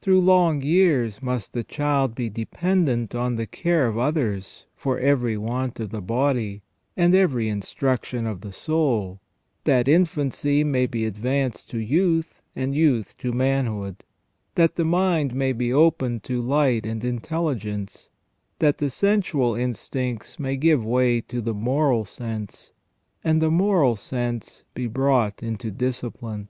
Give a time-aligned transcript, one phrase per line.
[0.00, 5.36] Through long years must the child be dependent on the care of others for every
[5.36, 6.62] want of the body,
[6.96, 9.20] and every instruction of the soul,
[9.64, 14.04] that infancy may be advanced to youth, and youth to manhood;
[14.54, 18.08] that the mind may be opened to light and intelligence;
[18.60, 22.72] that the sensual instincts may give way to the moral sense,
[23.22, 26.48] and the moral sense be brought into discipline.